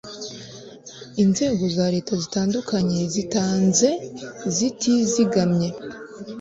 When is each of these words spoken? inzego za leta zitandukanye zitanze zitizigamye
inzego 1.23 1.63
za 1.75 1.85
leta 1.93 2.13
zitandukanye 2.21 2.99
zitanze 3.13 3.89
zitizigamye 4.55 5.67